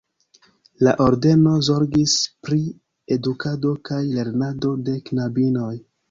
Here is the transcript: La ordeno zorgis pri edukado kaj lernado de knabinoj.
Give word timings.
La 0.85 0.91
ordeno 1.03 1.51
zorgis 1.67 2.15
pri 2.47 2.57
edukado 3.15 3.73
kaj 3.91 3.99
lernado 4.15 4.71
de 4.89 4.97
knabinoj. 5.11 5.71